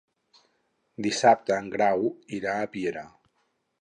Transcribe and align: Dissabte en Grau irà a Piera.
Dissabte 1.07 1.57
en 1.65 1.69
Grau 1.75 2.07
irà 2.39 2.57
a 2.63 2.71
Piera. 2.77 3.05